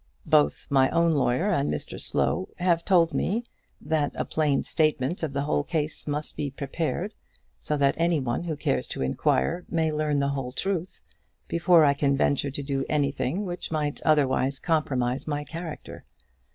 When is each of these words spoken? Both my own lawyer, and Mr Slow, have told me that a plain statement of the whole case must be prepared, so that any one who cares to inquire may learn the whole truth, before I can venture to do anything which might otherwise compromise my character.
Both 0.25 0.65
my 0.71 0.89
own 0.89 1.11
lawyer, 1.11 1.51
and 1.51 1.71
Mr 1.71 2.01
Slow, 2.01 2.49
have 2.57 2.83
told 2.83 3.13
me 3.13 3.43
that 3.79 4.11
a 4.15 4.25
plain 4.25 4.63
statement 4.63 5.21
of 5.21 5.31
the 5.33 5.43
whole 5.43 5.63
case 5.63 6.07
must 6.07 6.35
be 6.35 6.49
prepared, 6.49 7.13
so 7.59 7.77
that 7.77 7.93
any 7.99 8.19
one 8.19 8.45
who 8.45 8.55
cares 8.55 8.87
to 8.87 9.03
inquire 9.03 9.63
may 9.69 9.91
learn 9.91 10.17
the 10.17 10.29
whole 10.29 10.53
truth, 10.53 11.03
before 11.47 11.85
I 11.85 11.93
can 11.93 12.17
venture 12.17 12.49
to 12.49 12.63
do 12.63 12.83
anything 12.89 13.45
which 13.45 13.69
might 13.69 14.01
otherwise 14.01 14.57
compromise 14.57 15.27
my 15.27 15.43
character. 15.43 16.03